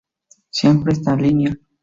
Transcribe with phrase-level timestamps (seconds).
[0.49, 1.57] Siempre está en línea.